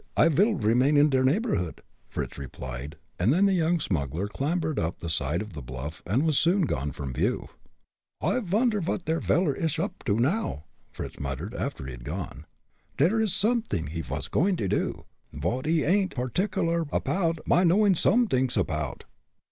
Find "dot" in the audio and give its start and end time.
9.05-9.21